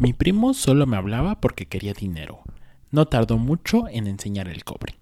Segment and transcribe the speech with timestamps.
[0.00, 2.44] Mi primo solo me hablaba porque quería dinero.
[2.92, 4.94] No tardó mucho en enseñar el cobre.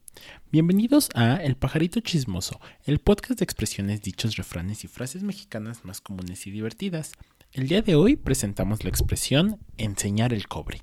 [0.50, 6.00] Bienvenidos a El pajarito chismoso, el podcast de expresiones, dichos, refranes y frases mexicanas más
[6.00, 7.12] comunes y divertidas.
[7.52, 10.80] El día de hoy presentamos la expresión enseñar el cobre.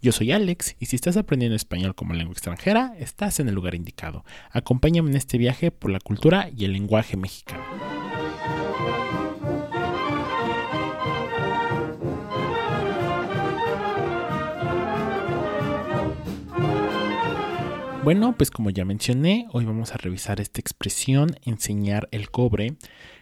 [0.00, 3.74] Yo soy Alex y si estás aprendiendo español como lengua extranjera, estás en el lugar
[3.74, 4.24] indicado.
[4.52, 7.97] Acompáñame en este viaje por la cultura y el lenguaje mexicano.
[18.08, 22.78] Bueno, pues como ya mencioné, hoy vamos a revisar esta expresión enseñar el cobre,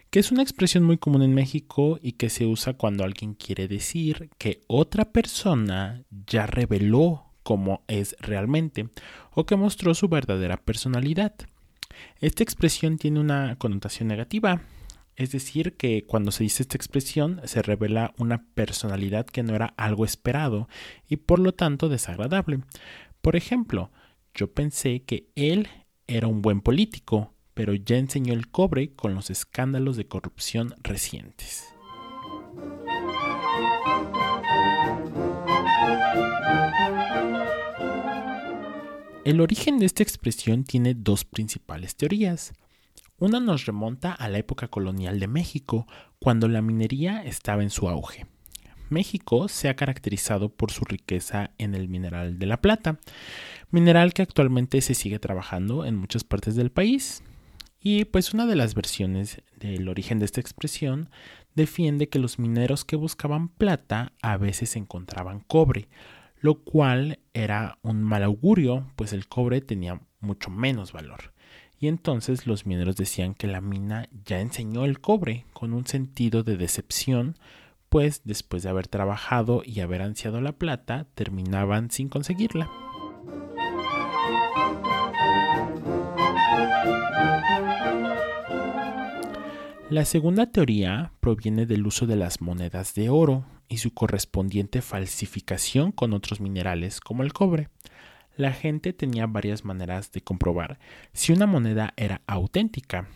[0.09, 3.67] que es una expresión muy común en México y que se usa cuando alguien quiere
[3.67, 8.87] decir que otra persona ya reveló cómo es realmente
[9.33, 11.35] o que mostró su verdadera personalidad.
[12.21, 14.61] Esta expresión tiene una connotación negativa,
[15.17, 19.73] es decir, que cuando se dice esta expresión se revela una personalidad que no era
[19.75, 20.69] algo esperado
[21.09, 22.61] y por lo tanto desagradable.
[23.21, 23.91] Por ejemplo,
[24.37, 25.67] yo pensé que él
[26.05, 31.65] era un buen político, pero ya enseñó el cobre con los escándalos de corrupción recientes.
[39.25, 42.53] El origen de esta expresión tiene dos principales teorías.
[43.17, 45.87] Una nos remonta a la época colonial de México,
[46.19, 48.27] cuando la minería estaba en su auge.
[48.89, 52.99] México se ha caracterizado por su riqueza en el mineral de la plata,
[53.71, 57.23] mineral que actualmente se sigue trabajando en muchas partes del país.
[57.79, 61.09] Y pues una de las versiones del origen de esta expresión
[61.55, 65.87] defiende que los mineros que buscaban plata a veces encontraban cobre,
[66.39, 71.33] lo cual era un mal augurio, pues el cobre tenía mucho menos valor.
[71.79, 76.43] Y entonces los mineros decían que la mina ya enseñó el cobre con un sentido
[76.43, 77.35] de decepción,
[77.89, 82.69] pues después de haber trabajado y haber ansiado la plata, terminaban sin conseguirla.
[89.89, 95.93] La segunda teoría proviene del uso de las monedas de oro y su correspondiente falsificación
[95.93, 97.69] con otros minerales como el cobre.
[98.35, 100.77] La gente tenía varias maneras de comprobar
[101.13, 103.07] si una moneda era auténtica.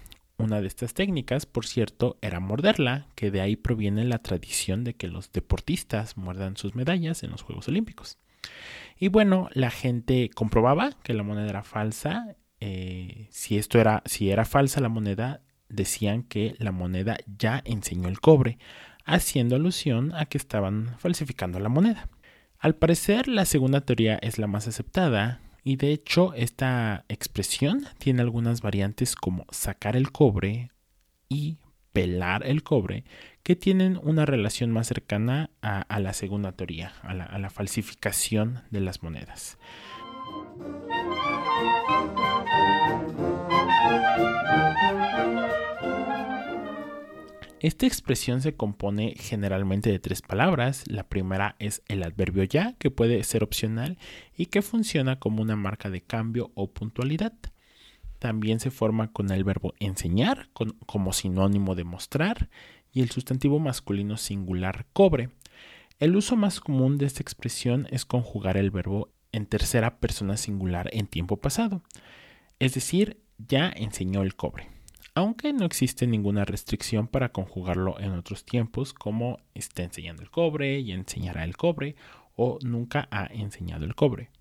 [0.42, 4.96] Una de estas técnicas, por cierto, era morderla, que de ahí proviene la tradición de
[4.96, 8.18] que los deportistas muerdan sus medallas en los Juegos Olímpicos.
[8.98, 12.36] Y bueno, la gente comprobaba que la moneda era falsa.
[12.60, 18.10] Eh, si esto era, si era falsa la moneda, decían que la moneda ya enseñó
[18.10, 18.58] el cobre,
[19.06, 22.10] haciendo alusión a que estaban falsificando la moneda.
[22.60, 28.22] Al parecer, la segunda teoría es la más aceptada, y de hecho esta expresión tiene
[28.22, 30.72] algunas variantes como sacar el cobre
[31.30, 31.58] y
[31.94, 33.04] pelar el cobre,
[33.44, 39.04] que tienen una relación más cercana a, la segunda teoría, a la falsificación de las
[39.04, 39.58] monedas.
[47.62, 50.84] Esta expresión se compone generalmente de tres palabras.
[50.88, 54.00] La primera es el adverbio ya, que puede ser opcional
[54.36, 57.34] y que funciona como una marca de cambio o puntualidad.
[58.18, 60.50] También se forma con el verbo enseñar,
[60.88, 62.50] como sinónimo de mostrar,
[62.92, 65.30] y el sustantivo masculino singular cobre.
[66.00, 70.90] El uso más común de esta expresión es conjugar el verbo en tercera persona singular
[70.94, 71.84] en tiempo pasado,
[72.58, 74.81] es decir, ya enseñó el cobre
[75.22, 80.80] aunque no existe ninguna restricción para conjugarlo en otros tiempos como está enseñando el cobre
[80.80, 81.96] y enseñará el cobre
[82.36, 84.32] o nunca ha enseñado el cobre.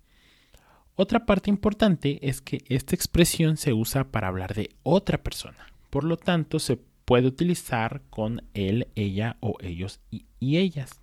[0.95, 6.03] Otra parte importante es que esta expresión se usa para hablar de otra persona, por
[6.03, 10.99] lo tanto se puede utilizar con él, ella o ellos y, y ellas.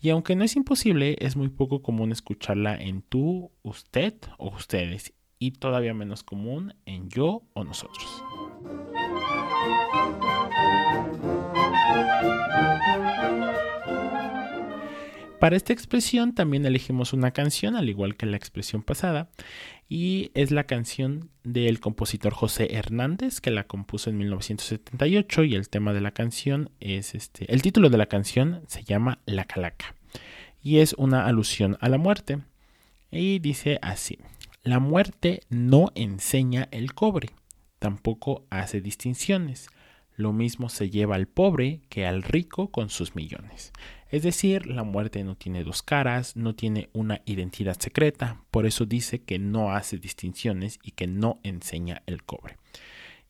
[0.00, 5.14] Y aunque no es imposible, es muy poco común escucharla en tú, usted o ustedes
[5.44, 8.24] y todavía menos común en yo o nosotros.
[15.38, 19.28] Para esta expresión también elegimos una canción, al igual que la expresión pasada,
[19.86, 25.68] y es la canción del compositor José Hernández, que la compuso en 1978, y el
[25.68, 29.94] tema de la canción es este, el título de la canción se llama La Calaca,
[30.62, 32.38] y es una alusión a la muerte,
[33.10, 34.18] y dice así,
[34.64, 37.28] la muerte no enseña el cobre,
[37.78, 39.68] tampoco hace distinciones.
[40.16, 43.72] Lo mismo se lleva al pobre que al rico con sus millones.
[44.08, 48.86] Es decir, la muerte no tiene dos caras, no tiene una identidad secreta, por eso
[48.86, 52.56] dice que no hace distinciones y que no enseña el cobre.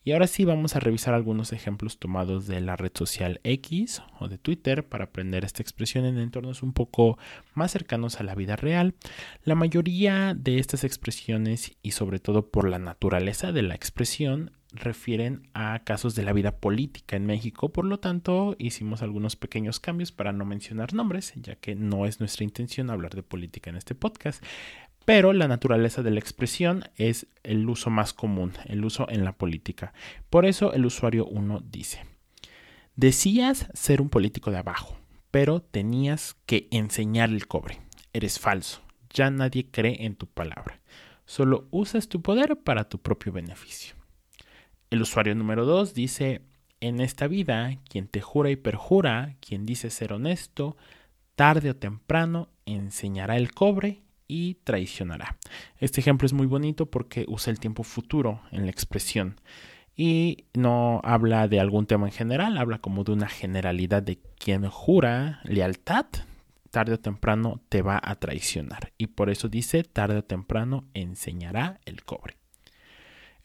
[0.05, 4.27] Y ahora sí vamos a revisar algunos ejemplos tomados de la red social X o
[4.27, 7.17] de Twitter para aprender esta expresión en entornos un poco
[7.55, 8.93] más cercanos a la vida real.
[9.43, 15.49] La mayoría de estas expresiones y sobre todo por la naturaleza de la expresión refieren
[15.53, 20.11] a casos de la vida política en México, por lo tanto hicimos algunos pequeños cambios
[20.11, 23.95] para no mencionar nombres, ya que no es nuestra intención hablar de política en este
[23.95, 24.43] podcast
[25.05, 29.37] pero la naturaleza de la expresión es el uso más común, el uso en la
[29.37, 29.93] política.
[30.31, 32.03] Por eso el usuario 1 dice,
[32.95, 34.97] decías ser un político de abajo,
[35.29, 37.79] pero tenías que enseñar el cobre.
[38.13, 38.81] Eres falso,
[39.13, 40.81] ya nadie cree en tu palabra.
[41.25, 43.95] Solo usas tu poder para tu propio beneficio.
[44.89, 46.41] El usuario número 2 dice,
[46.81, 50.77] en esta vida, quien te jura y perjura, quien dice ser honesto,
[51.35, 55.37] tarde o temprano enseñará el cobre y traicionará.
[55.79, 59.39] Este ejemplo es muy bonito porque usa el tiempo futuro en la expresión
[59.95, 64.67] y no habla de algún tema en general, habla como de una generalidad de quien
[64.67, 66.05] jura lealtad,
[66.69, 68.91] tarde o temprano te va a traicionar.
[68.97, 72.35] Y por eso dice, tarde o temprano enseñará el cobre.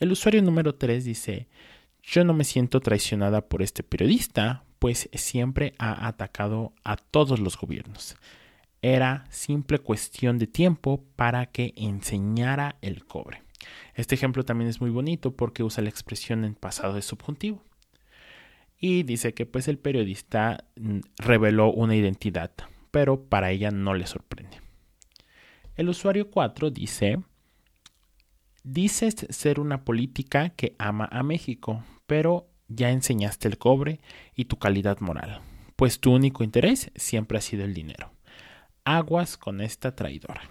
[0.00, 1.46] El usuario número 3 dice,
[2.02, 7.56] yo no me siento traicionada por este periodista, pues siempre ha atacado a todos los
[7.56, 8.16] gobiernos.
[8.82, 13.42] Era simple cuestión de tiempo para que enseñara el cobre.
[13.94, 17.62] Este ejemplo también es muy bonito porque usa la expresión en pasado de subjuntivo.
[18.78, 22.52] Y dice que pues el periodista mm, reveló una identidad,
[22.90, 24.62] pero para ella no le sorprende.
[25.76, 27.18] El usuario 4 dice,
[28.64, 34.00] dices ser una política que ama a México, pero ya enseñaste el cobre
[34.34, 35.42] y tu calidad moral,
[35.76, 38.10] pues tu único interés siempre ha sido el dinero
[38.84, 40.42] aguas con esta traidora.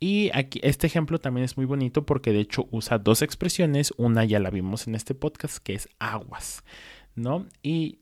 [0.00, 4.24] Y aquí este ejemplo también es muy bonito porque de hecho usa dos expresiones, una
[4.24, 6.64] ya la vimos en este podcast que es aguas,
[7.14, 7.46] ¿no?
[7.62, 8.00] Y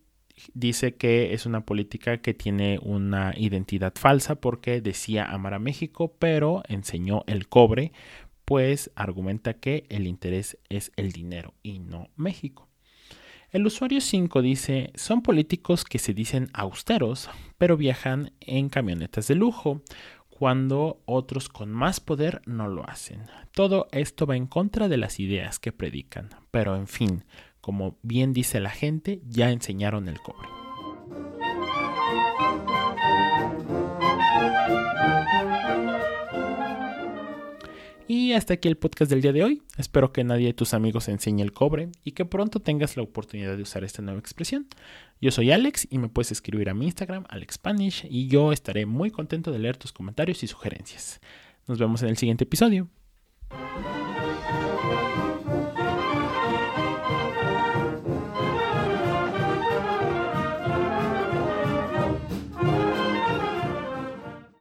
[0.54, 6.16] dice que es una política que tiene una identidad falsa porque decía amar a México,
[6.18, 7.92] pero enseñó el cobre,
[8.46, 12.69] pues argumenta que el interés es el dinero y no México.
[13.50, 19.34] El usuario 5 dice, son políticos que se dicen austeros, pero viajan en camionetas de
[19.34, 19.82] lujo,
[20.28, 23.22] cuando otros con más poder no lo hacen.
[23.52, 27.24] Todo esto va en contra de las ideas que predican, pero en fin,
[27.60, 30.59] como bien dice la gente, ya enseñaron el cobre.
[38.30, 39.60] Y hasta aquí el podcast del día de hoy.
[39.76, 43.56] Espero que nadie de tus amigos enseñe el cobre y que pronto tengas la oportunidad
[43.56, 44.68] de usar esta nueva expresión.
[45.20, 49.10] Yo soy Alex y me puedes escribir a mi Instagram, AlexSpanish, y yo estaré muy
[49.10, 51.20] contento de leer tus comentarios y sugerencias.
[51.66, 52.86] Nos vemos en el siguiente episodio.